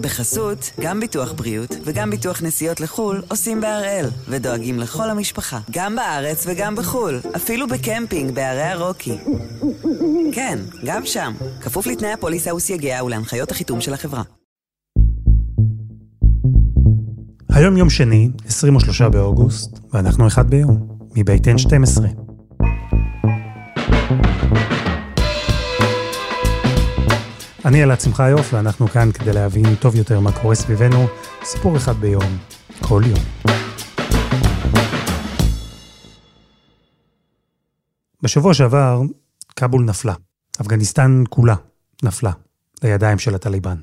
[0.00, 6.44] בחסות, גם ביטוח בריאות וגם ביטוח נסיעות לחו"ל עושים בהראל, ודואגים לכל המשפחה, גם בארץ
[6.46, 9.18] וגם בחו"ל, אפילו בקמפינג בערי הרוקי.
[10.32, 14.22] כן, גם שם, כפוף לתנאי הפוליסה וסייגיה ולהנחיות החיתום של החברה.
[17.50, 22.29] היום יום שני, 23 באוגוסט, ואנחנו אחד ביום, מבית N12.
[27.64, 31.06] אני אלעד שמחיוף, ואנחנו כאן כדי להבין טוב יותר מה קורה סביבנו,
[31.44, 32.38] סיפור אחד ביום,
[32.80, 33.18] כל יום.
[38.22, 39.02] בשבוע שעבר,
[39.56, 40.14] כאבול נפלה.
[40.60, 41.54] אפגניסטן כולה
[42.02, 42.32] נפלה
[42.82, 43.76] לידיים של הטליבן.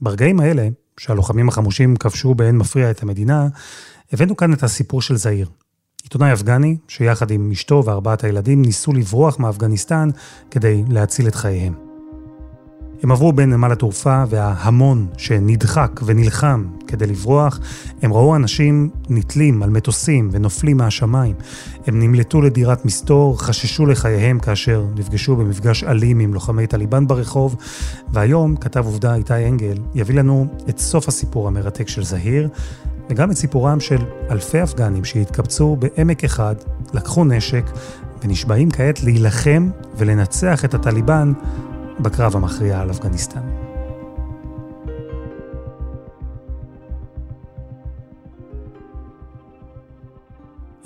[0.00, 0.68] ברגעים האלה,
[1.00, 3.48] שהלוחמים החמושים כבשו באין מפריע את המדינה,
[4.12, 5.48] הבאנו כאן את הסיפור של זעיר.
[6.02, 10.08] עיתונאי אפגני, שיחד עם אשתו וארבעת הילדים ניסו לברוח מאפגניסטן
[10.50, 11.89] כדי להציל את חייהם.
[13.02, 17.60] הם עברו בין נמל התעופה וההמון שנדחק ונלחם כדי לברוח,
[18.02, 21.34] הם ראו אנשים נתלים על מטוסים ונופלים מהשמיים.
[21.86, 27.56] הם נמלטו לדירת מסתור, חששו לחייהם כאשר נפגשו במפגש אלים עם לוחמי טליבן ברחוב,
[28.12, 32.48] והיום כתב עובדה איתי אנגל יביא לנו את סוף הסיפור המרתק של זהיר,
[33.10, 33.98] וגם את סיפורם של
[34.30, 36.54] אלפי אפגנים שהתקבצו בעמק אחד,
[36.94, 37.64] לקחו נשק
[38.24, 41.32] ונשבעים כעת להילחם ולנצח את הטליבן
[42.02, 43.40] בקרב המכריע על אפגניסטן.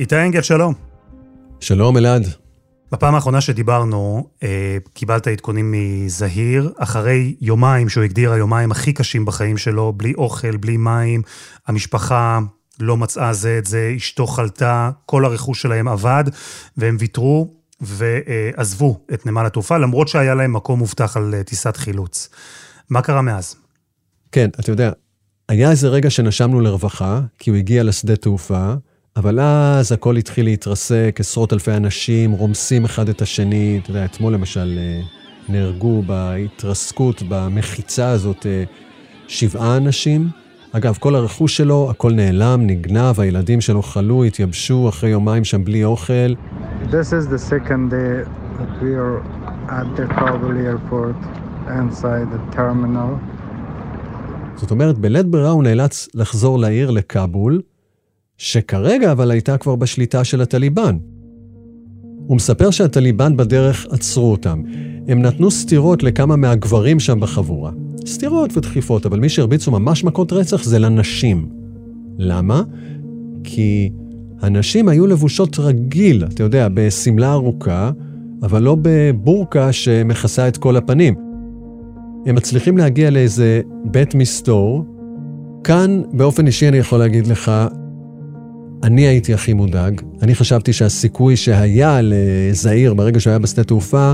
[0.00, 0.74] איתי אנגל, שלום.
[1.60, 2.26] שלום, אלעד.
[2.92, 9.56] בפעם האחרונה שדיברנו, אה, קיבלת עדכונים מזהיר, אחרי יומיים שהוא הגדיר היומיים הכי קשים בחיים
[9.56, 11.22] שלו, בלי אוכל, בלי מים,
[11.66, 12.38] המשפחה
[12.80, 16.24] לא מצאה זה את זה, אשתו חלתה, כל הרכוש שלהם אבד,
[16.76, 17.54] והם ויתרו
[17.86, 22.28] ועזבו את נמל התעופה, למרות שהיה להם מקום מובטח על אה, טיסת חילוץ.
[22.91, 23.56] מה קרה מאז?
[24.32, 24.91] כן, אתה יודע,
[25.48, 28.74] היה איזה רגע שנשמנו לרווחה, כי הוא הגיע לשדה תעופה,
[29.16, 33.81] אבל אז הכל התחיל להתרסק, עשרות אלפי אנשים רומסים אחד את השני.
[33.82, 35.00] אתה יודע, אתמול למשל אה,
[35.48, 38.64] נהרגו בהתרסקות, במחיצה הזאת, אה,
[39.28, 40.28] שבעה אנשים.
[40.76, 45.84] אגב, כל הרכוש שלו, הכל נעלם, נגנב, הילדים שלו חלו, התייבשו אחרי יומיים שם בלי
[45.84, 46.34] אוכל.
[46.90, 49.18] This is the second day that we are
[49.68, 51.18] at the Kabul airport
[51.68, 53.18] inside the terminal.
[54.56, 57.60] זאת אומרת, בלית ברירה הוא נאלץ לחזור לעיר, לכאבול,
[58.38, 60.96] שכרגע אבל הייתה כבר בשליטה של הטליבן.
[62.26, 64.62] הוא מספר שהטליבן בדרך עצרו אותם.
[65.08, 67.70] הם נתנו סטירות לכמה מהגברים שם בחבורה.
[68.06, 71.48] סטירות ודחיפות, אבל מי שהרביצו ממש מכות רצח זה לנשים.
[72.19, 72.62] למה?
[73.44, 73.91] כי
[74.41, 77.91] הנשים היו לבושות רגיל, אתה יודע, בשמלה ארוכה,
[78.42, 81.15] אבל לא בבורקה שמכסה את כל הפנים.
[82.26, 84.84] הם מצליחים להגיע לאיזה בית מסתור.
[85.65, 87.53] כאן, באופן אישי אני יכול להגיד לך,
[88.82, 90.00] אני הייתי הכי מודאג.
[90.22, 94.12] אני חשבתי שהסיכוי שהיה לזעיר ברגע שהוא היה בשדה תעופה,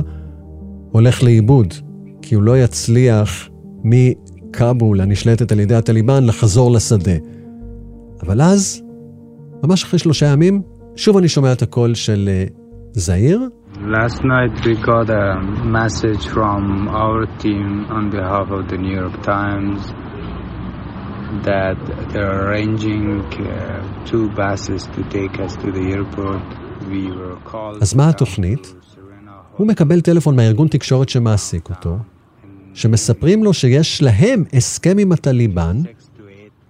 [0.93, 1.75] הולך לאיבוד,
[2.23, 3.49] כי הוא לא יצליח
[3.85, 7.17] מכאבול, הנשלטת על ידי הטליבן, לחזור לשדה.
[8.23, 8.83] אבל אז,
[9.65, 10.63] ממש אחרי שלושה ימים,
[10.97, 12.53] שוב אני שומע את הקול של uh,
[12.93, 13.49] זעיר.
[13.77, 15.27] Last night we got a
[15.79, 19.81] message from our team on behalf of the New York Times
[21.49, 21.79] that
[22.11, 26.45] they're arranging uh, two buses to take us to the airport.
[26.93, 27.83] We were called...
[27.83, 28.75] אז מה התוכנית?
[29.57, 31.99] הוא מקבל טלפון מהארגון תקשורת שמעסיק אותו,
[32.75, 35.83] שמספרים לו שיש להם הסכם עם הטליבן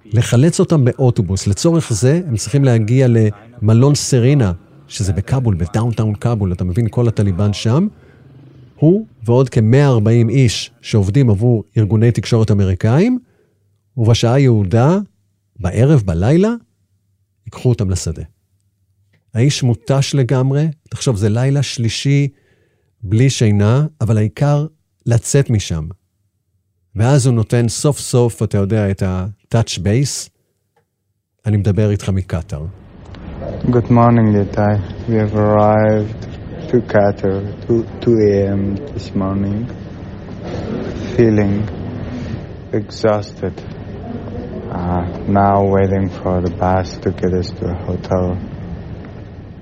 [0.05, 1.47] לחלץ אותם באוטובוס.
[1.47, 4.53] לצורך זה הם צריכים להגיע למלון סרינה,
[4.89, 7.89] שזה בכאבול, ב downtown כאבול, אתה מבין, כל הטליבן שם.
[8.77, 13.19] הוא ועוד כ-140 איש שעובדים עבור ארגוני תקשורת אמריקאים,
[13.97, 14.99] ובשעה היעודה,
[15.59, 16.51] בערב, בלילה,
[17.47, 18.23] ייקחו אותם לשדה.
[19.35, 22.29] האיש מותש לגמרי, תחשוב, זה לילה שלישי
[23.03, 24.67] בלי שינה, אבל העיקר
[25.07, 25.85] לצאת משם.
[26.97, 30.31] ואז הוא נותן סוף סוף, אתה יודע, את ה-touch base.
[31.47, 32.67] אני מדבר איתך מקטאר.
[33.77, 34.77] Good morning, Itai.
[35.09, 36.21] We have arrived
[36.71, 38.77] to Qatar 2, 2 a.m.
[38.95, 39.67] this morning.
[41.17, 41.55] Feeling
[42.73, 43.55] exhausted.
[44.71, 48.37] Uh, now waiting for the bus to get us to a hotel.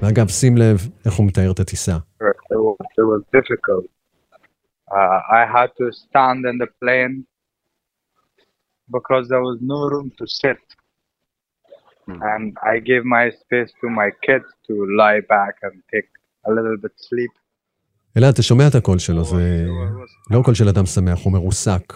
[0.02, 1.96] ואגב, שים לב איך הוא מתאר את הטיסה.
[1.96, 3.97] It was, it was difficult.
[4.90, 7.26] Uh, I had to stand in the plane
[8.96, 10.62] because there was no room to sit.
[12.32, 16.08] And I gave my space to my kids to lie back and take
[16.48, 17.30] a little bit sleep.
[18.16, 19.66] אלעד, אתה שומע את הקול שלו, זה
[20.30, 21.92] לא קול של אדם שמח, הוא מרוסק.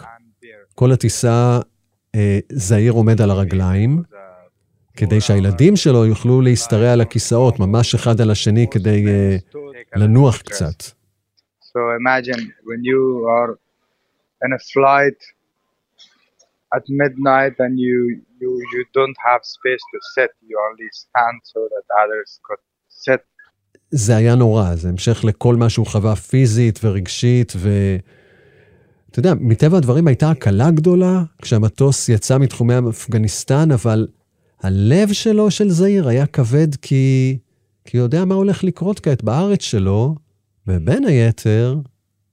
[0.75, 1.61] כל הטיסה
[2.15, 4.03] אה, זעיר עומד על הרגליים,
[4.97, 9.37] כדי שהילדים שלו יוכלו להשתרע על הכיסאות, ממש אחד על השני, כדי אה,
[9.97, 11.02] לנוח קצת.
[11.75, 13.03] So imagine when you
[13.37, 13.51] are
[14.45, 15.21] in a flight
[16.77, 17.99] at midnight and you,
[18.41, 23.21] you, you don't have space to sit, you only stand so that others could sit.
[23.91, 27.69] זה היה נורא, זה המשך לכל מה שהוא חווה פיזית ורגשית, ו...
[29.11, 34.09] אתה יודע, מטבע הדברים הייתה הקלה גדולה כשהמטוס יצא מתחומי אפגניסטן, אבל
[34.63, 37.39] הלב שלו, של זעיר, היה כבד כי...
[37.85, 40.15] כי הוא יודע מה הולך לקרות כעת בארץ שלו,
[40.67, 41.75] ובין היתר,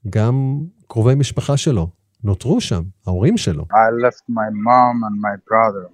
[0.10, 1.90] גם קרובי משפחה שלו
[2.24, 3.64] נותרו שם, ההורים שלו.
[3.64, 5.86] I left my mom and my brother,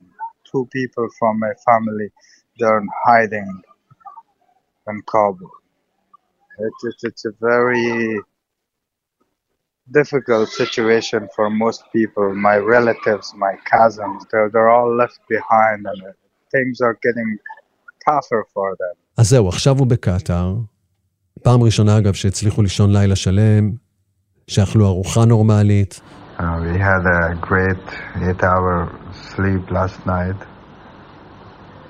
[0.51, 2.07] two people from my family,
[2.59, 3.49] they're hiding
[4.89, 5.51] in Kabul.
[6.65, 8.19] It's, it's, it's a very
[9.99, 12.33] difficult situation for most people.
[12.49, 16.01] My relatives, my cousins, they're, they're all left behind and
[16.53, 17.29] things are getting
[18.07, 18.95] tougher for them.
[19.17, 20.55] אז זהו, עכשיו הוא בקטאר.
[21.44, 23.70] פעם ראשונה, אגב, שהצליחו לישון לילה שלם,
[24.46, 26.00] שאכלו ארוחה נורמלית.
[26.38, 27.84] Uh, we had a great
[28.22, 30.40] eight hour sleep last night.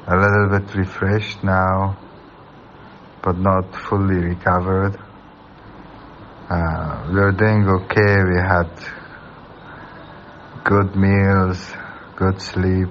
[0.09, 1.97] A little bit refreshed now,
[3.23, 4.95] but not fully recovered.
[6.51, 8.15] Uh, we are doing okay.
[8.33, 8.71] We had
[10.65, 11.61] good meals,
[12.17, 12.89] good sleep.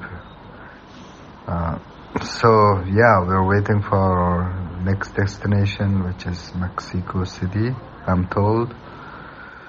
[1.45, 1.77] Uh,
[2.21, 2.49] so,
[2.85, 7.68] yeah, we're waiting for our next destination, which is Mexico City,
[8.06, 8.74] I'm told.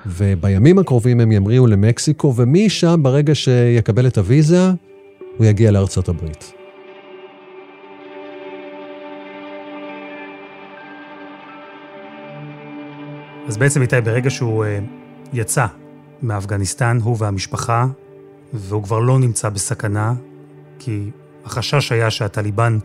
[0.05, 4.71] ובימים הקרובים הם ימריאו למקסיקו, ומשם, ברגע שיקבל את הוויזה,
[5.37, 6.53] הוא יגיע לארצות הברית.
[13.47, 14.67] אז בעצם איתי, ברגע שהוא uh,
[15.33, 15.65] יצא
[16.21, 17.85] מאפגניסטן, הוא והמשפחה,
[18.53, 20.13] והוא כבר לא נמצא בסכנה,
[20.79, 21.09] כי
[21.45, 22.77] החשש היה שהטליבן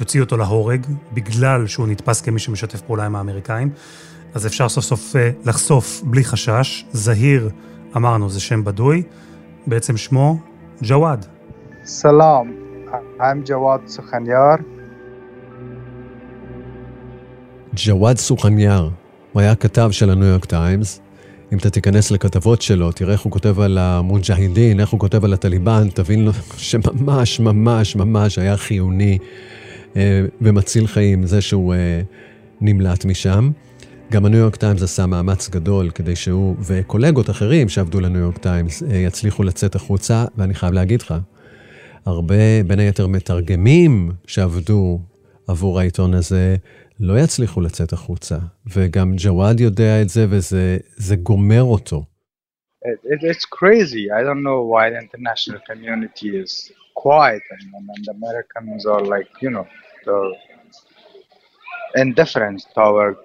[0.00, 3.70] יוציא אותו להורג, בגלל שהוא נתפס כמי שמשתף פעולה עם האמריקאים,
[4.34, 6.84] אז אפשר סוף סוף uh, לחשוף בלי חשש.
[6.92, 7.50] זהיר,
[7.96, 9.02] אמרנו, זה שם בדוי,
[9.66, 10.38] בעצם שמו
[10.82, 11.26] ג'וואד.
[11.84, 12.46] Salam,
[13.18, 14.62] I'm Jawad Sukhanyar.
[17.74, 18.88] ג'וואד סוכניאר,
[19.32, 21.00] הוא היה כתב של הניו יורק טיימס.
[21.52, 25.32] אם אתה תיכנס לכתבות שלו, תראה איך הוא כותב על המוג'הידין, איך הוא כותב על
[25.32, 29.18] הטליבן, תבין לו שממש ממש ממש היה חיוני
[29.96, 32.00] אה, ומציל חיים, זה שהוא אה,
[32.60, 33.50] נמלט משם.
[34.12, 38.82] גם הניו יורק טיימס עשה מאמץ גדול כדי שהוא וקולגות אחרים שעבדו לניו יורק טיימס
[38.82, 41.14] אה, יצליחו לצאת החוצה, ואני חייב להגיד לך,
[42.06, 45.00] הרבה, בין היתר מתרגמים שעבדו
[45.46, 46.56] עבור העיתון הזה,
[46.99, 48.37] לא יצליחו לצאת החוצה.
[48.67, 52.03] וגם ג'וואד יודע את זה, וזה גומר אותו.
[52.85, 54.11] It, it, it's crazy.
[54.11, 56.51] I don't know why the international community is
[57.03, 59.65] quiet and, and, and the Americans are like, you know,
[60.05, 60.33] they're
[61.95, 63.17] indifferent toward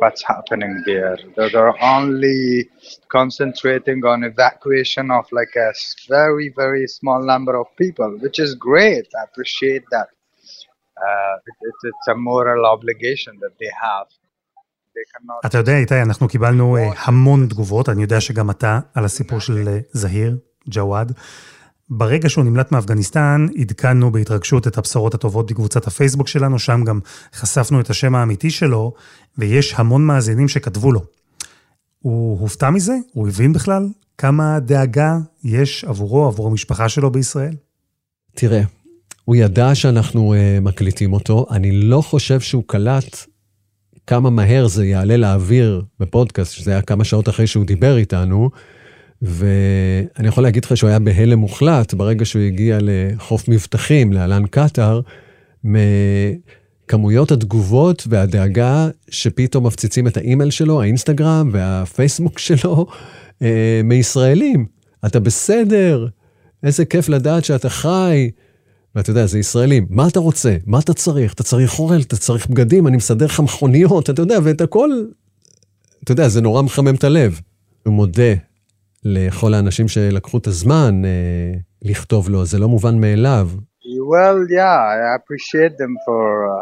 [0.00, 1.16] what's happening there.
[1.36, 2.68] They're, they're only
[3.08, 8.54] concentrating on evacuation of like a s- very, very small number of people, which is
[8.54, 9.06] great.
[9.18, 10.08] I appreciate that.
[10.97, 14.07] Uh, it, it, it's a moral obligation that they have.
[14.95, 15.05] They.
[15.45, 19.67] אתה יודע, איתי, אנחנו קיבלנו אה, המון תגובות, אני יודע שגם אתה, על הסיפור של
[19.67, 20.37] אה, זהיר,
[20.69, 21.11] ג'וואד.
[21.89, 26.99] ברגע שהוא נמלט מאפגניסטן, עדכנו בהתרגשות את הבשורות הטובות בקבוצת הפייסבוק שלנו, שם גם
[27.33, 28.93] חשפנו את השם האמיתי שלו,
[29.37, 31.01] ויש המון מאזינים שכתבו לו.
[31.99, 32.93] הוא הופתע מזה?
[33.13, 37.55] הוא הבין בכלל כמה דאגה יש עבורו, עבור המשפחה שלו בישראל?
[38.35, 38.61] תראה,
[39.25, 43.17] הוא ידע שאנחנו uh, מקליטים אותו, אני לא חושב שהוא קלט
[44.07, 48.49] כמה מהר זה יעלה לאוויר בפודקאסט, שזה היה כמה שעות אחרי שהוא דיבר איתנו,
[49.21, 55.01] ואני יכול להגיד לך שהוא היה בהלם מוחלט ברגע שהוא הגיע לחוף מבטחים, להלן קטאר,
[55.63, 62.85] מכמויות התגובות והדאגה שפתאום מפציצים את האימייל שלו, האינסטגרם והפייסבוק שלו,
[63.41, 64.65] אה, מישראלים.
[65.05, 66.07] אתה בסדר?
[66.63, 68.29] איזה כיף לדעת שאתה חי.
[68.95, 70.55] ואתה יודע, זה ישראלים, מה אתה רוצה?
[70.65, 71.33] מה אתה צריך?
[71.33, 74.89] אתה צריך אוכל, אתה צריך בגדים, אני מסדר לך מכוניות, אתה יודע, ואת הכל...
[76.03, 77.39] אתה יודע, זה נורא מחמם את הלב.
[77.85, 78.33] הוא מודה
[79.05, 83.49] לכל האנשים שלקחו את הזמן אה, לכתוב לו, זה לא מובן מאליו.
[84.13, 86.23] Well, yeah, I appreciate them for
[86.53, 86.61] uh,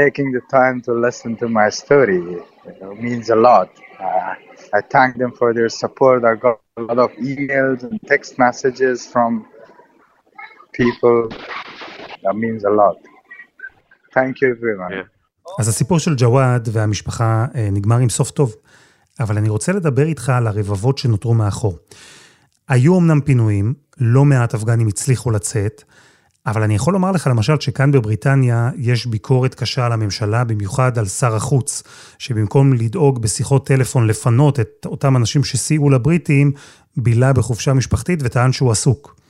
[0.00, 2.22] taking the time to listen to my story.
[2.66, 3.68] It means a lot.
[4.00, 4.34] Uh,
[4.78, 6.24] I thank them for their support.
[6.24, 9.30] I got a lot of emails and text messages from
[10.78, 11.18] people.
[12.24, 12.98] That means a lot.
[14.14, 14.92] Thank you, everyone.
[15.58, 18.54] אז הסיפור של ג'וואד והמשפחה אה, נגמר עם סוף טוב,
[19.20, 21.78] אבל אני רוצה לדבר איתך על הרבבות שנותרו מאחור.
[22.68, 25.82] היו אמנם פינויים, לא מעט אפגנים הצליחו לצאת,
[26.46, 31.06] אבל אני יכול לומר לך למשל שכאן בבריטניה יש ביקורת קשה על הממשלה, במיוחד על
[31.06, 31.82] שר החוץ,
[32.18, 36.52] שבמקום לדאוג בשיחות טלפון לפנות את אותם אנשים שסייעו לבריטים,
[36.96, 39.23] בילה בחופשה משפחתית וטען שהוא עסוק.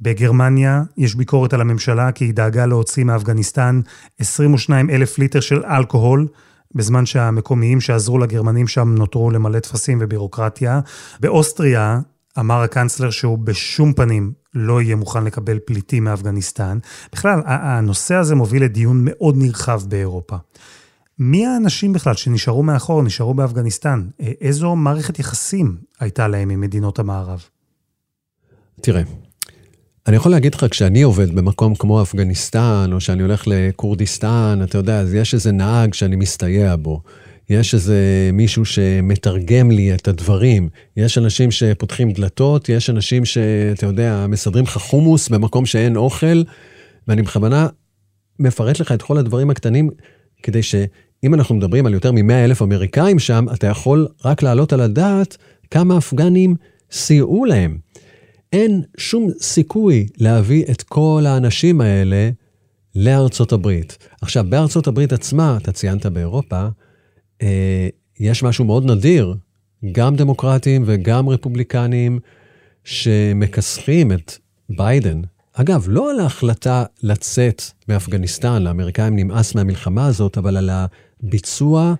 [0.00, 3.80] בגרמניה יש ביקורת על הממשלה כי היא דאגה להוציא מאפגניסטן
[4.18, 6.28] 22 אלף ליטר של אלכוהול,
[6.74, 10.80] בזמן שהמקומיים שעזרו לגרמנים שם נותרו למלא טפסים ובירוקרטיה.
[11.20, 12.00] באוסטריה
[12.38, 16.78] אמר הקנצלר שהוא בשום פנים לא יהיה מוכן לקבל פליטים מאפגניסטן.
[17.12, 20.36] בכלל, הנושא הזה מוביל לדיון מאוד נרחב באירופה.
[21.18, 24.08] מי האנשים בכלל שנשארו מאחור, נשארו באפגניסטן?
[24.20, 27.44] איזו מערכת יחסים הייתה להם עם מדינות המערב?
[28.80, 29.02] תראה,
[30.06, 35.00] אני יכול להגיד לך, כשאני עובד במקום כמו אפגניסטן, או שאני הולך לכורדיסטן, אתה יודע,
[35.00, 37.02] אז יש איזה נהג שאני מסתייע בו.
[37.50, 40.68] יש איזה מישהו שמתרגם לי את הדברים.
[40.96, 46.42] יש אנשים שפותחים דלתות, יש אנשים שאתה יודע, מסדרים לך חומוס במקום שאין אוכל,
[47.08, 47.66] ואני בכוונה
[48.38, 49.90] מפרט לך את כל הדברים הקטנים,
[50.42, 54.80] כדי שאם אנחנו מדברים על יותר מ-100 אלף אמריקאים שם, אתה יכול רק להעלות על
[54.80, 55.36] הדעת
[55.70, 56.54] כמה אפגנים
[56.90, 57.89] סייעו להם.
[58.52, 62.30] אין שום סיכוי להביא את כל האנשים האלה
[62.94, 63.98] לארצות הברית.
[64.20, 66.68] עכשיו, בארצות הברית עצמה, אתה ציינת באירופה,
[67.42, 67.88] אה,
[68.20, 69.34] יש משהו מאוד נדיר,
[69.92, 72.18] גם דמוקרטים וגם רפובליקנים,
[72.84, 74.32] שמכסחים את
[74.70, 75.20] ביידן.
[75.52, 81.94] אגב, לא על ההחלטה לצאת מאפגניסטן, לאמריקאים נמאס מהמלחמה הזאת, אבל על הביצוע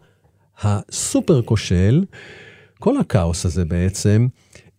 [0.62, 2.04] הסופר כושל,
[2.78, 4.26] כל הכאוס הזה בעצם,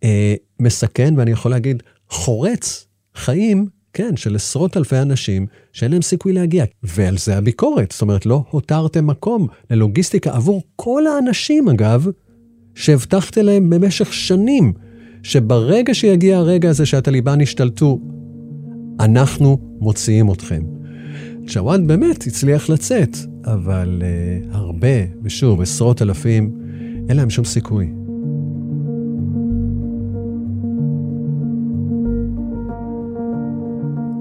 [0.04, 6.34] אה, מסכן, ואני יכול להגיד, חורץ חיים כן, של עשרות אלפי אנשים שאין להם סיכוי
[6.34, 6.66] להגיע.
[6.84, 7.92] ועל זה הביקורת.
[7.92, 12.08] זאת אומרת, לא הותרתם מקום ללוגיסטיקה עבור כל האנשים, אגב,
[12.76, 14.74] שהבטחתם להם במשך שנים,
[15.24, 18.00] שברגע שיגיע הרגע הזה שהטליבן ישתלטו,
[19.00, 20.64] אנחנו מוציאים אתכם.
[21.46, 24.88] ג'וואד באמת הצליח לצאת, אבל uh, הרבה,
[25.24, 26.52] ושוב, עשרות אלפים,
[27.10, 28.01] אין להם שום סיכוי.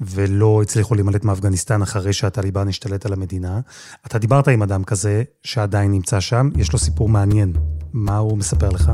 [0.00, 3.60] ולא הצליחו להימלט מאפגניסטן אחרי שהטליבן השתלט על המדינה.
[4.06, 7.52] אתה דיברת עם אדם כזה שעדיין נמצא שם, יש לו סיפור מעניין.
[7.92, 8.92] מה הוא מספר לך?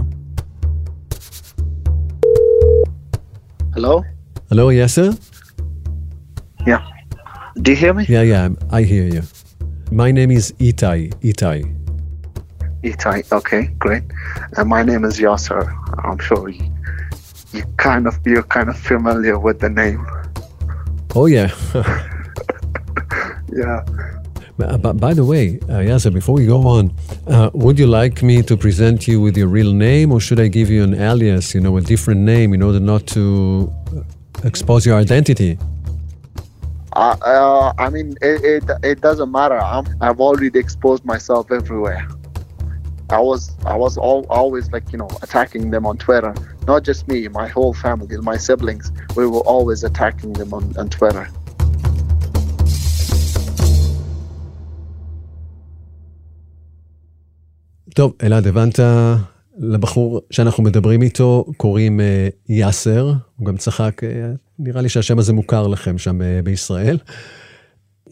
[3.75, 4.03] Hello?
[4.51, 5.11] Hello, Yasser?
[6.67, 6.83] Yeah.
[7.63, 8.05] Do you hear me?
[8.09, 9.23] Yeah, yeah, I hear you.
[9.91, 11.01] My name is Itai.
[11.31, 11.59] Itai.
[12.83, 13.19] Itai.
[13.39, 14.05] Okay, great.
[14.57, 15.63] And my name is Yasser.
[16.07, 16.67] I'm sure you,
[17.53, 20.03] you kind of you're kind of familiar with the name.
[21.17, 21.51] Oh yeah.
[23.53, 23.83] Yeah.
[24.59, 26.93] But, but by the way, uh, Yasser, before we go on,
[27.27, 30.49] uh, would you like me to present you with your real name, or should I
[30.49, 33.73] give you an alias, you know, a different name, in order not to
[34.45, 35.59] expose your identity?
[36.93, 39.59] Uh, uh, I mean, it, it it doesn't matter.
[39.59, 42.07] I'm I've already exposed myself everywhere.
[43.09, 46.35] I was I was all, always like you know attacking them on Twitter.
[46.67, 48.91] Not just me, my whole family, my siblings.
[49.15, 51.27] We were always attacking them on, on Twitter.
[57.95, 58.79] טוב, אלעד, הבנת?
[59.59, 64.09] לבחור שאנחנו מדברים איתו קוראים אה, יאסר, הוא גם צחק, אה,
[64.59, 66.99] נראה לי שהשם הזה מוכר לכם שם אה, בישראל.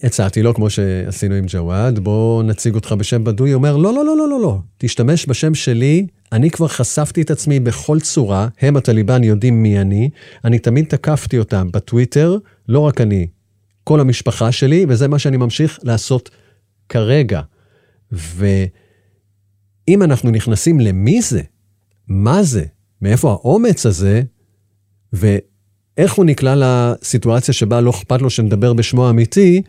[0.04, 3.50] הצעתי לו, כמו שעשינו עם ג'וואד, בוא נציג אותך בשם בדוי.
[3.50, 7.30] הוא אומר, לא, לא, לא, לא, לא, לא, תשתמש בשם שלי, אני כבר חשפתי את
[7.30, 10.10] עצמי בכל צורה, הם הטליבן יודעים מי אני,
[10.44, 13.26] אני תמיד תקפתי אותם בטוויטר, לא רק אני,
[13.84, 16.30] כל המשפחה שלי, וזה מה שאני ממשיך לעשות
[16.88, 17.40] כרגע.
[18.12, 21.42] ואם אנחנו נכנסים למי זה,
[22.08, 22.64] מה זה,
[23.02, 24.22] מאיפה האומץ הזה,
[25.12, 29.62] ואיך הוא נקלע לסיטואציה שבה לא אכפת לו שנדבר בשמו האמיתי,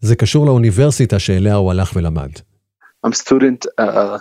[0.00, 2.30] זה קשור לאוניברסיטה שאליה הוא הלך ולמד.
[3.06, 3.66] I'm student.
[3.80, 4.18] Uh,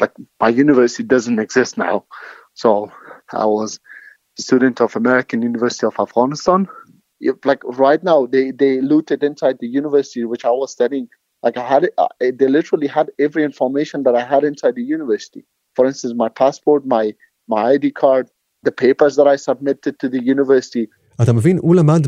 [0.00, 2.04] like my university doesn't exist now,
[2.54, 2.68] so
[3.32, 3.70] I was
[4.38, 6.60] a student of American University of Afghanistan.
[7.20, 11.06] If, like right now, they they looted inside the university which I was studying.
[11.44, 12.08] Like I had, it, uh,
[12.40, 15.42] they literally had every information that I had inside the university.
[15.76, 17.04] For instance, my passport, my
[17.52, 18.24] my ID card,
[18.68, 20.86] the papers that I submitted to the university.
[21.22, 22.06] אתה מבין, הוא למד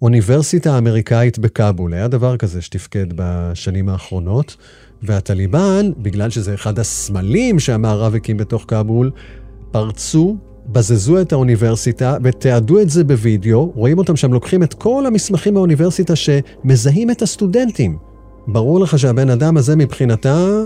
[0.00, 4.56] באוניברסיטה האמריקאית בכאבול, היה דבר כזה שתפקד בשנים האחרונות,
[5.02, 9.10] והטליבן, בגלל שזה אחד הסמלים שהמערב הקים בתוך כאבול,
[9.70, 10.36] פרצו,
[10.66, 16.16] בזזו את האוניברסיטה ותיעדו את זה בווידאו, רואים אותם שם לוקחים את כל המסמכים מהאוניברסיטה
[16.16, 17.98] שמזהים את הסטודנטים.
[18.46, 20.62] ברור לך שהבן אדם הזה מבחינתה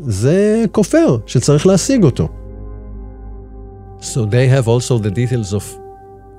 [0.00, 2.28] זה כופר שצריך להשיג אותו.
[4.00, 5.87] So they have also the details of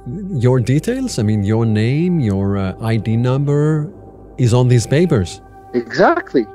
[0.05, 1.19] your details?
[1.19, 3.91] I mean, your name, your uh, ID number
[4.37, 5.41] is on these papers.
[5.73, 6.45] Exactly.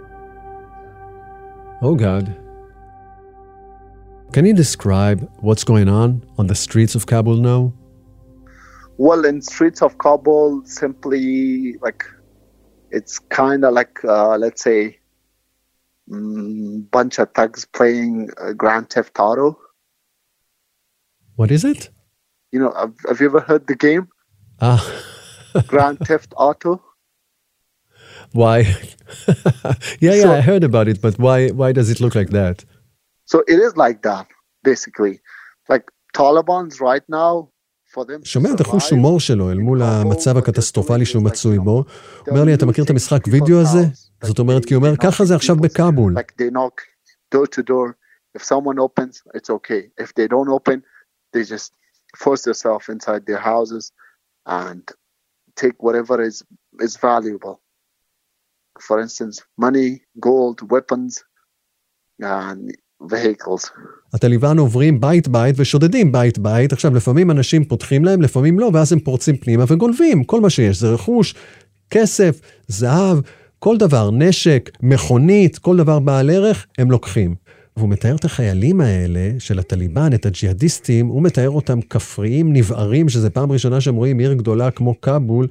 [1.82, 2.36] Oh, God.
[4.32, 7.72] Can you describe what's going on on the streets of Kabul now?
[8.96, 12.04] Well, in streets of Kabul, simply like
[12.90, 14.98] it's kind of like uh, let's say
[16.08, 19.58] mm, bunch of thugs playing uh, Grand Theft Auto.
[21.36, 21.90] What is it?
[22.53, 24.03] You know, have, have you ever heard the game
[24.69, 24.81] Ah,
[25.71, 26.71] Grand Theft Auto?
[28.41, 28.57] why?
[30.05, 31.37] yeah, yeah, So- I heard about it, but why?
[31.59, 32.57] Why does it look like that?
[33.31, 34.27] So it is like that,
[34.69, 35.15] basically.
[35.71, 35.85] Like
[36.17, 37.49] Taliban's right now,
[37.93, 38.21] for them.
[38.21, 41.03] to שומע את החוש survive, הומור שלו אל מול in Kabul, המצב what they're הקטסטרופלי
[41.03, 41.83] doing שהוא is like, מצוי you know, בו.
[41.83, 43.79] they're אומר לי, אתה מכיר את looting המשחק people's וידאו הזה?
[43.79, 44.27] house.
[44.27, 46.15] זאת Like, אומרת, they- כי הוא אומר, they knock ככה זה עכשיו people's- בכאבול.
[46.17, 46.81] Like they knock
[47.35, 47.95] door to door.
[48.37, 50.03] If someone opens, it's okay.
[50.03, 50.77] If they don't open,
[51.33, 51.71] they just
[52.16, 53.92] force themselves inside their houses
[54.46, 54.82] and
[55.56, 56.42] take whatever is
[56.86, 57.56] is valuable.
[58.88, 59.90] For instance, money,
[60.28, 61.12] gold, weapons,
[62.22, 63.70] and vehicles.
[64.14, 66.72] הטליבן עוברים בית-בית ושודדים בית-בית.
[66.72, 70.24] עכשיו, לפעמים אנשים פותחים להם, לפעמים לא, ואז הם פורצים פנימה וגונבים.
[70.24, 71.34] כל מה שיש זה רכוש,
[71.90, 73.18] כסף, זהב,
[73.58, 77.34] כל דבר, נשק, מכונית, כל דבר בעל ערך, הם לוקחים.
[77.76, 83.30] והוא מתאר את החיילים האלה של הטליבן, את הג'יהאדיסטים, הוא מתאר אותם כפריים נבערים, שזה
[83.30, 85.48] פעם ראשונה שהם רואים עיר גדולה כמו כאבול,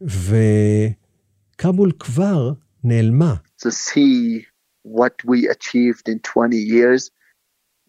[0.00, 2.52] וכאבול כבר
[2.84, 3.34] נעלמה.
[3.64, 4.44] To see
[4.84, 7.10] what we achieved in 20 years,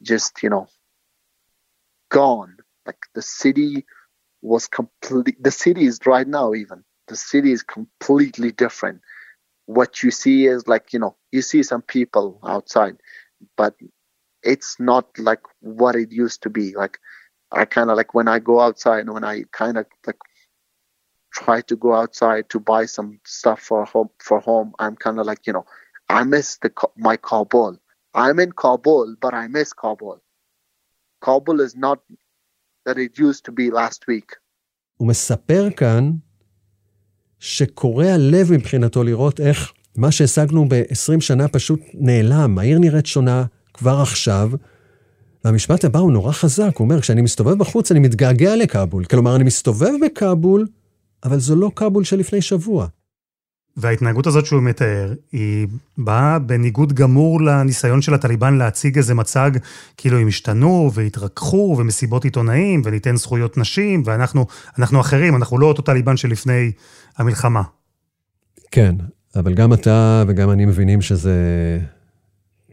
[0.01, 0.67] just, you know,
[2.10, 2.58] gone.
[2.86, 3.86] Like the city
[4.41, 5.43] was complete.
[5.43, 6.84] The city is right now, even.
[7.08, 9.01] The city is completely different.
[9.65, 12.95] What you see is like, you know, you see some people outside,
[13.57, 13.74] but
[14.42, 16.74] it's not like what it used to be.
[16.74, 16.98] Like,
[17.53, 20.18] I kind of like when I go outside, when I kind of like
[21.33, 25.26] try to go outside to buy some stuff for home, for home, I'm kind of
[25.26, 25.66] like, you know,
[26.09, 27.79] I miss the Ka- my Kabul.
[28.14, 30.18] I'm in Kabul, but I miss Kabul.
[31.20, 32.00] Kabul is not
[32.85, 34.37] that it used to be last week.
[34.96, 36.11] הוא מספר כאן
[37.38, 42.58] שקורע לב מבחינתו לראות איך מה שהשגנו ב-20 שנה פשוט נעלם.
[42.60, 44.51] העיר נראית שונה כבר עכשיו.
[45.45, 49.05] והמשפט הבא הוא נורא חזק, הוא אומר, כשאני מסתובב בחוץ אני מתגעגע לכאבול.
[49.05, 50.67] כלומר, אני מסתובב בכאבול,
[51.23, 52.88] אבל זו לא כאבול של לפני שבוע.
[53.77, 59.51] וההתנהגות הזאת שהוא מתאר, היא באה בניגוד גמור לניסיון של הטליבן להציג איזה מצג
[59.97, 64.45] כאילו הם השתנו והתרככו ומסיבות עיתונאים וניתן זכויות נשים ואנחנו
[64.79, 66.71] אנחנו אחרים, אנחנו לא אותו טליבן שלפני
[67.17, 67.62] המלחמה.
[68.71, 68.95] כן,
[69.36, 71.38] אבל גם אתה וגם אני מבינים שזה,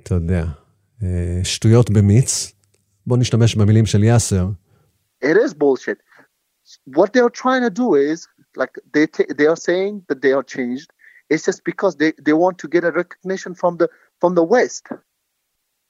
[0.02, 0.44] אתה יודע,
[1.02, 2.52] אה, שטויות במיץ.
[3.06, 4.48] בוא נשתמש במילים של יאסר.
[5.24, 5.98] It is bullshit.
[6.96, 9.06] What they're trying to do is like they
[9.38, 10.88] they are saying that they are changed.
[11.32, 13.86] It's just because they, they want to get a recognition from the
[14.20, 14.84] from the West.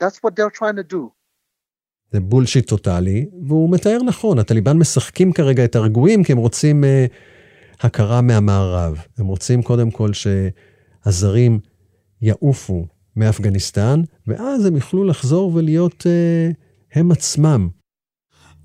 [0.00, 1.10] That's what they're trying to do.
[2.12, 7.06] זה בולשיט טוטאלי, והוא מתאר נכון, הטליבן משחקים כרגע את הרגועים כי הם רוצים אה,
[7.82, 8.98] הכרה מהמערב.
[9.18, 11.58] הם רוצים קודם כל שהזרים
[12.22, 16.50] יעופו מאפגניסטן, ואז הם יוכלו לחזור ולהיות אה,
[16.92, 17.68] הם עצמם.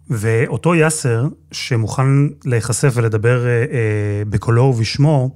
[0.09, 2.07] ואותו יאסר, שמוכן
[2.45, 5.35] להיחשף ולדבר אה, אה, בקולו ובשמו,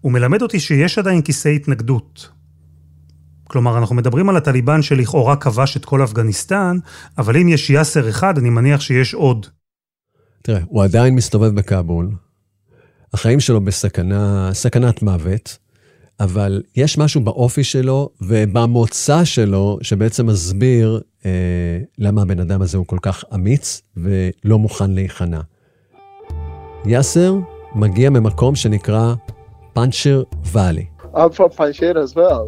[0.00, 2.28] הוא מלמד אותי שיש עדיין כיסי התנגדות.
[3.44, 6.76] כלומר, אנחנו מדברים על הטליבן שלכאורה כבש את כל אפגניסטן,
[7.18, 9.46] אבל אם יש יאסר אחד, אני מניח שיש עוד.
[10.42, 12.10] תראה, הוא עדיין מסתובב בכאבול,
[13.14, 15.58] החיים שלו בסכנה, סכנת מוות,
[16.20, 21.30] אבל יש משהו באופי שלו ובמוצא שלו שבעצם מסביר אה,
[21.98, 25.40] למה הבן אדם הזה הוא כל כך אמיץ ולא מוכן להיכנע.
[26.86, 27.34] יאסר
[27.74, 29.14] מגיע ממקום שנקרא
[29.72, 30.86] פאנצ'ר ואלי.
[31.14, 32.44] I'm from Panjshir as well.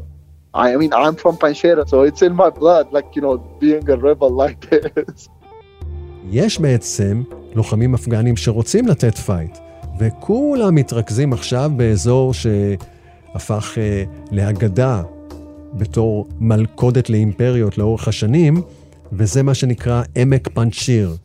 [0.54, 3.96] I mean, I'm from Panjshir, so it's in my blood, like you know, being a
[3.96, 5.28] rebel like this.
[6.30, 7.22] יש בעצם
[7.54, 9.58] לוחמים אפגנים שרוצים לתת fight,
[9.98, 15.02] וכולם מתרכזים עכשיו באזור שהפך אה, לאגדה
[15.74, 18.62] בתור מלכודת לאימפריות לאורך השנים,
[19.12, 21.16] וזה מה שנקרא עמק פנג'שיר.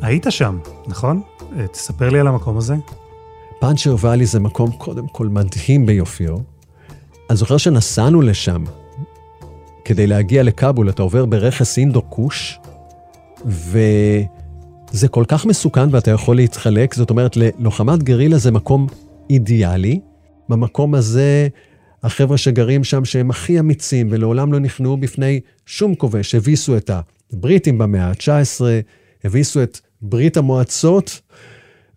[0.00, 1.22] היית שם, נכון?
[1.58, 2.74] אה, תספר לי על המקום הזה.
[3.60, 6.36] Panjshir Valley זה מקום קודם כל מדהים ביופיו.
[7.30, 8.64] אני זוכר שנסענו לשם
[9.84, 12.58] כדי להגיע לכאבול, אתה עובר ברכס אינדו כוש,
[14.94, 18.86] וזה כל כך מסוכן ואתה יכול להתחלק, זאת אומרת, ללוחמת גרילה זה מקום
[19.30, 20.00] אידיאלי.
[20.48, 21.48] במקום הזה,
[22.02, 26.90] החבר'ה שגרים שם, שהם הכי אמיצים ולעולם לא נכנעו בפני שום כובש, הביסו את
[27.32, 28.60] הבריטים במאה ה-19,
[29.24, 31.20] הביסו את ברית המועצות,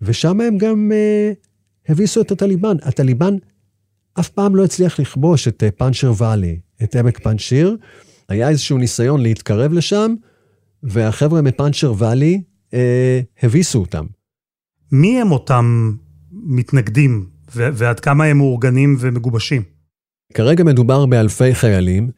[0.02, 2.76] ושם הם גם uh, הביסו את הטליבן.
[2.82, 3.34] הטליבן
[4.20, 7.78] אף פעם לא הצליח לכבוש את uh, פאנצ'ר ואלי, את עמק פאנצ'יר.
[8.30, 10.14] היה איזשהו ניסיון להתקרב לשם,
[10.84, 14.06] והחבר'ה מפאנצ'ר ואלי uh, הביסו אותם.
[14.92, 15.96] מי הם אותם
[16.32, 19.64] מתנגדים, ועד כמה הם מאורגנים ומגובשים?
[20.34, 22.12] כרגע מדובר באלפי חיילים.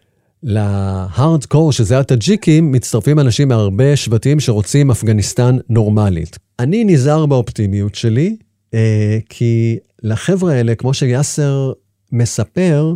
[0.44, 6.38] להארדקור, שזה הטאג'יקים, מצטרפים אנשים מהרבה שבטים שרוצים אפגניסטן נורמלית.
[6.60, 8.38] אני נזהר באופטימיות שלי,
[8.74, 11.72] אה, כי לחבר'ה האלה, כמו שיאסר
[12.12, 12.94] מספר,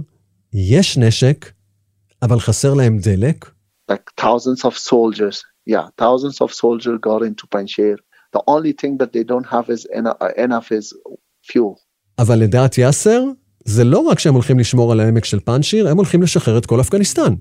[0.53, 1.51] יש נשק,
[2.21, 3.51] אבל חסר להם דלק.
[3.91, 7.96] Like thousands of soldiers, yeah, thousands of soldiers got into Panjshir.
[8.32, 9.86] The only thing that they don't have is
[10.36, 10.92] enough is
[11.42, 11.74] fuel.
[12.18, 13.24] אבל לדעת יאסר,
[13.64, 16.80] זה לא רק שהם הולכים לשמור על העמק של פאנשיר, הם הולכים לשחרר את כל
[16.80, 17.34] אפגניסטן.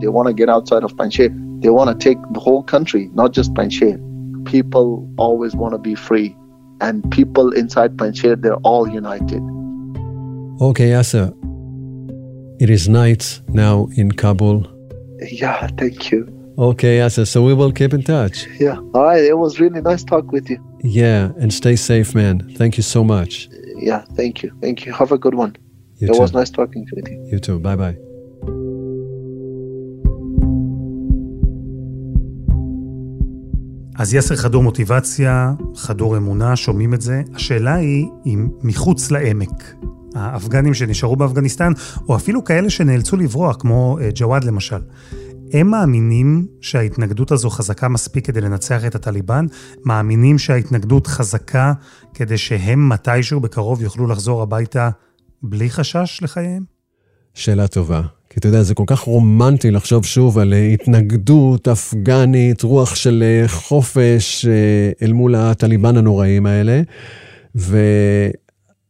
[0.00, 1.30] They want to get outside of Panjshir.
[1.62, 3.96] They want to take the whole country, not just Panjshir.
[4.44, 6.36] People always want to be free.
[6.80, 9.42] And people inside Panjshir, they're all united.
[10.68, 11.26] Okay, Yasser.
[12.60, 14.71] It is night now in Kabul.
[15.31, 16.27] Yeah, thank you.
[16.57, 17.25] Okay, Yasser.
[17.27, 18.47] So we will keep in touch.
[18.59, 18.77] Yeah.
[18.93, 19.23] All right.
[19.23, 20.59] It was really nice talk with you.
[20.83, 22.35] Yeah, and stay safe, man.
[22.57, 23.49] Thank you so much.
[23.89, 24.49] yeah, thank you.
[24.61, 24.93] Thank you.
[24.93, 25.55] Have a good one.
[25.97, 26.19] You it too.
[26.19, 27.17] was nice talking with you.
[27.31, 27.59] You too.
[27.59, 27.97] Bye bye.
[33.99, 37.21] אז יאסר חדור מוטיבציה, חדור אמונה, שומעים את זה.
[37.35, 39.73] השאלה היא אם מחוץ לעמק,
[40.15, 41.71] האפגנים שנשארו באפגניסטן,
[42.09, 44.79] או אפילו כאלה שנאלצו לברוח, כמו אה, ג'וואד למשל,
[45.53, 49.45] הם מאמינים שההתנגדות הזו חזקה מספיק כדי לנצח את הטליבן?
[49.85, 51.73] מאמינים שההתנגדות חזקה
[52.13, 54.89] כדי שהם מתישהו בקרוב יוכלו לחזור הביתה
[55.43, 56.63] בלי חשש לחייהם?
[57.33, 58.01] שאלה טובה.
[58.29, 63.23] כי אתה יודע, זה כל כך רומנטי לחשוב שוב על אה, התנגדות אפגנית, רוח של
[63.25, 64.45] אה, חופש
[65.01, 66.81] אל מול הטליבן הנוראים האלה.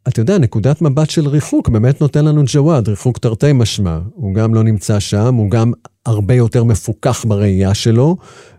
[0.05, 3.99] ואתה יודע, נקודת מבט של ריחוק באמת נותן לנו ג'וואד, ריחוק תרתי משמע.
[4.13, 5.71] הוא גם לא נמצא שם, הוא גם
[6.05, 8.17] הרבה יותר מפוכח בראייה שלו,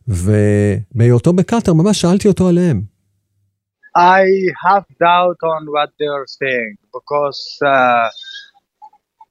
[0.08, 2.82] ובהיותו בקטאר ממש שאלתי אותו עליהם.
[3.96, 4.24] I
[4.66, 7.42] have doubt on what they are saying because
[7.74, 8.08] uh,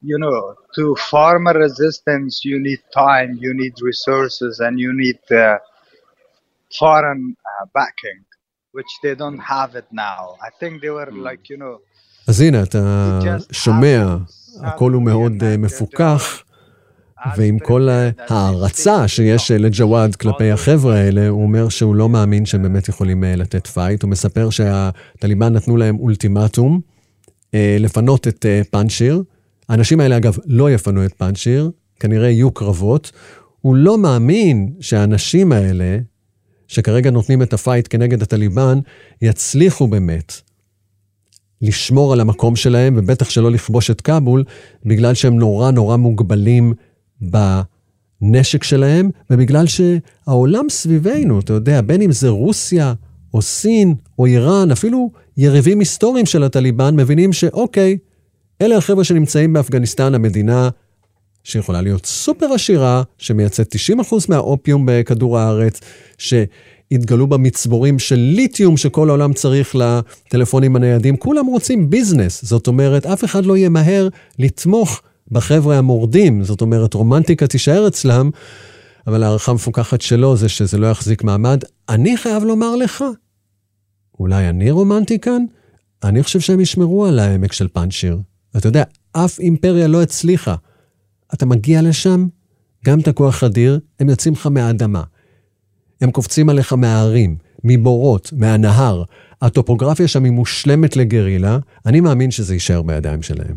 [0.09, 5.19] you know to form a resistance you need time you need resources and you need
[5.31, 5.57] uh,
[6.79, 8.21] foreign uh, backing
[8.71, 11.75] which they don't have it now i think they were like you know
[12.27, 13.19] אז הנה, אתה
[13.51, 14.17] שומע,
[14.61, 16.43] הכל הוא מאוד מפוכח.
[17.37, 17.87] ועם כל
[18.29, 23.67] ההערצה שיש לג'וואד כלפי החבר'ה האלה, הוא אומר שהוא לא מאמין שהם באמת יכולים לתת
[23.67, 24.03] fight.
[24.03, 26.81] הוא מספר שהטליבן נתנו להם אולטימטום
[27.53, 29.23] לפנות את פאנשיר.
[29.69, 33.11] האנשים האלה, אגב, לא יפנו את פאנשיר, כנראה יהיו קרבות.
[33.61, 35.97] הוא לא מאמין שהאנשים האלה,
[36.67, 38.79] שכרגע נותנים את הפייט כנגד הטליבן,
[39.21, 40.33] יצליחו באמת
[41.63, 44.43] לשמור על המקום שלהם, ובטח שלא לכבוש את כבול,
[44.85, 46.73] בגלל שהם נורא נורא מוגבלים
[47.21, 52.93] בנשק שלהם, ובגלל שהעולם סביבנו, אתה יודע, בין אם זה רוסיה,
[53.33, 57.97] או סין, או איראן, אפילו יריבים היסטוריים של הטליבן, מבינים שאוקיי,
[58.61, 60.69] אלה החבר'ה שנמצאים באפגניסטן, המדינה
[61.43, 65.79] שיכולה להיות סופר עשירה, שמייצאת 90% מהאופיום בכדור הארץ,
[66.93, 71.17] שהתגלו בה מצבורים של ליתיום שכל העולם צריך לטלפונים הניידים.
[71.17, 74.07] כולם רוצים ביזנס, זאת אומרת, אף אחד לא ימהר
[74.39, 75.01] לתמוך
[75.31, 78.29] בחבר'ה המורדים, זאת אומרת, רומנטיקה תישאר אצלם,
[79.07, 81.59] אבל הערכה המפוקחת שלו זה שזה לא יחזיק מעמד.
[81.89, 83.03] אני חייב לומר לך,
[84.19, 85.45] אולי אני רומנטי כאן?
[86.03, 88.19] אני חושב שהם ישמרו על העמק של פאנצ'יר.
[88.57, 90.55] אתה יודע, אף אימפריה לא הצליחה.
[91.33, 92.27] אתה מגיע לשם,
[92.85, 95.03] גם את הכוח אדיר, הם יוצאים לך מהאדמה.
[96.01, 99.03] הם קופצים עליך מההרים, מבורות, מהנהר.
[99.41, 103.55] הטופוגרפיה שם היא מושלמת לגרילה, אני מאמין שזה יישאר בידיים שלהם.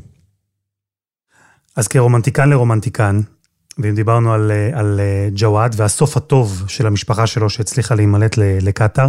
[1.77, 3.21] אז כרומנטיקן לרומנטיקן,
[3.79, 5.01] ואם דיברנו על, על
[5.35, 9.07] ג'וואד והסוף הטוב של המשפחה שלו שהצליחה להימלט לקטאר,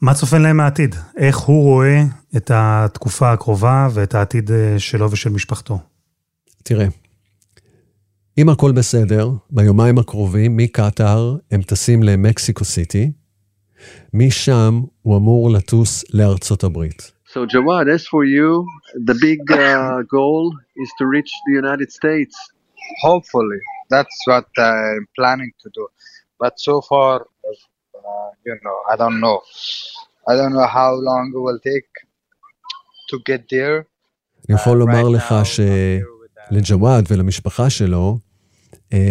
[0.00, 0.94] מה צופן להם העתיד?
[1.16, 2.02] איך הוא רואה
[2.36, 5.78] את התקופה הקרובה ואת העתיד שלו ושל משפחתו?
[6.62, 6.86] תראה,
[8.38, 13.12] אם הכל בסדר, ביומיים הקרובים, מקטאר הם טסים למקסיקו סיטי,
[14.14, 17.12] משם הוא אמור לטוס לארצות הברית.
[17.34, 18.50] So Jawad, as for you,
[19.10, 20.44] the big uh, goal
[20.82, 22.34] is to reach the United States.
[23.06, 23.60] Hopefully,
[23.92, 25.84] that's what I'm planning to do.
[26.42, 29.38] But so far, uh, you know, I don't know.
[30.30, 31.90] I don't know how long it will take
[33.10, 33.78] to get there.
[34.48, 35.44] אני יכול Uh, לומר לך uh,
[36.50, 38.27] שלג'וואד ולמשפחה שלו אה,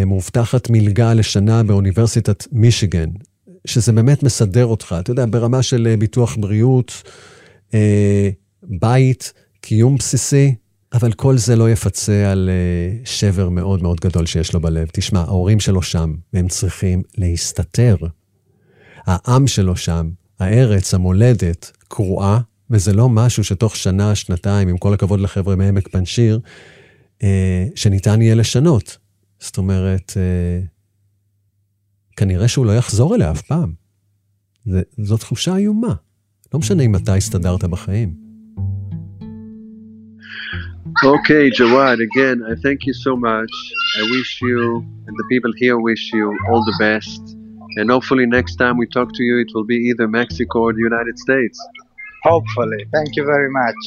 [0.06, 3.10] מובטחת מלגה לשנה באוניברסיטת מישיגן,
[3.67, 7.04] שזה באמת מסדר אותך, אתה יודע, ברמה של אה, ביטוח בריאות,
[7.74, 8.30] אה,
[8.63, 10.56] בית, קיום בסיסי,
[10.93, 14.88] אבל כל זה לא יפצה על אה, שבר מאוד מאוד גדול שיש לו בלב.
[14.93, 17.96] תשמע, ההורים שלו שם, והם צריכים להסתתר.
[19.06, 22.39] העם שלו שם, הארץ, המולדת, קרועה,
[22.70, 26.39] וזה לא משהו שתוך שנה, שנתיים, עם כל הכבוד לחבר'ה מעמק פנשיר,
[27.24, 28.98] אה, שניתן יהיה לשנות.
[29.39, 30.60] זאת אומרת, אה,
[32.17, 33.73] כנראה שהוא לא יחזור אליה אף פעם.
[34.65, 35.93] זה, זו תחושה איומה.
[36.54, 38.28] לא משנה אם אתה הסתדרת בחיים.
[41.04, 43.54] Okay, Jawad, again, I thank you so much.
[44.00, 47.21] I wish you and the people here wish you all the best.
[47.78, 50.86] And hopefully next time we talk to you, it will be either Mexico or the
[50.91, 51.58] United States.
[52.23, 52.82] Hopefully.
[52.91, 53.80] Thank you very much.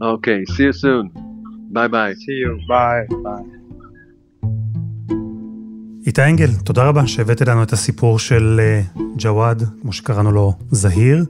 [0.00, 1.25] Okay, see you soon.
[1.72, 2.14] Bye bye.
[2.14, 2.52] See you.
[2.68, 3.06] Bye.
[3.24, 3.56] Bye.
[6.06, 8.82] איתי אנגל, תודה רבה שהבאת לנו את הסיפור של אה,
[9.18, 11.24] ג'וואד, כמו שקראנו לו, זהיר,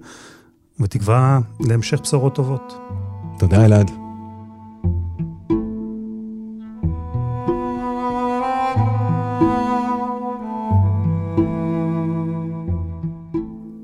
[0.80, 2.72] ותקווה להמשך בשורות טובות.
[3.38, 3.90] תודה, אלעד.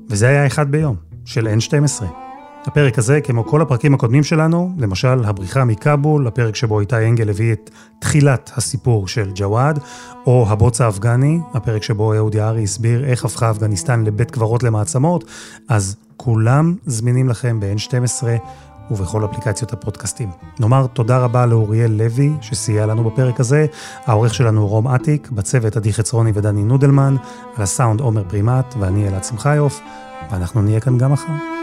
[0.09, 2.22] וזה היה אחד ביום, של N12.
[2.65, 7.53] הפרק הזה, כמו כל הפרקים הקודמים שלנו, למשל הבריחה מכאבול, הפרק שבו איתי אנגל הביא
[7.53, 9.79] את תחילת הסיפור של ג'וואד,
[10.25, 15.23] או הבוץ האפגני, הפרק שבו אהוד יערי הסביר איך הפכה אפגניסטן לבית קברות למעצמות,
[15.69, 18.23] אז כולם זמינים לכם ב-N12
[18.91, 20.29] ובכל אפליקציות הפודקאסטים.
[20.59, 23.65] נאמר תודה רבה לאוריאל לוי, שסייע לנו בפרק הזה,
[24.05, 27.15] העורך שלנו רום אטיק, בצוות עדי חצרוני ודני נודלמן,
[27.55, 29.81] על הסאונד עומר פרימט ואני אלעד שמחיוף,
[30.31, 31.62] ואנחנו נהיה כאן גם מחר.